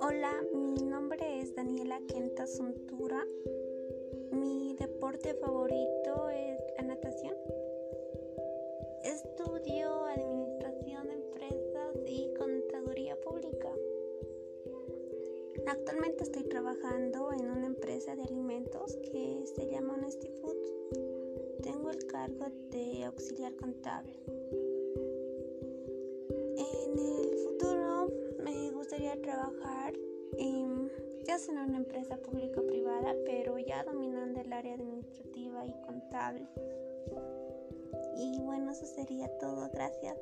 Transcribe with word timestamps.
Hola, 0.00 0.32
mi 0.52 0.82
nombre 0.82 1.40
es 1.40 1.54
Daniela 1.54 2.00
Quenta 2.08 2.48
Suntura. 2.48 3.24
Mi 4.32 4.74
deporte 4.74 5.34
favorito 5.34 6.30
es 6.30 6.58
la 6.78 6.82
natación. 6.82 7.36
Estudio 9.04 10.04
administración 10.06 11.06
de 11.06 11.14
empresas 11.14 11.96
y 12.08 12.34
contaduría 12.34 13.14
pública. 13.20 13.70
Actualmente 15.68 16.24
estoy 16.24 16.42
trabajando 16.42 17.32
en 17.32 17.50
una 17.52 17.66
empresa 17.66 18.16
de 18.16 18.24
alimentos 18.24 18.96
que 18.96 19.44
se 19.46 19.68
llama 19.68 19.94
Honesty 19.94 20.28
Foods. 20.40 20.72
Tengo 21.62 21.90
el 21.90 22.04
cargo 22.06 22.46
de 22.70 23.04
auxiliar 23.04 23.54
contable. 23.54 24.26
Trabajar 29.26 29.92
en, 30.38 30.90
ya 31.26 31.38
sea 31.38 31.54
en 31.54 31.70
una 31.70 31.78
empresa 31.78 32.16
pública 32.16 32.60
o 32.60 32.66
privada, 32.66 33.14
pero 33.24 33.58
ya 33.58 33.82
dominando 33.82 34.40
el 34.40 34.52
área 34.52 34.74
administrativa 34.74 35.66
y 35.66 35.72
contable. 35.84 36.46
Y 38.16 38.38
bueno, 38.40 38.70
eso 38.70 38.86
sería 38.86 39.28
todo. 39.38 39.68
Gracias. 39.72 40.16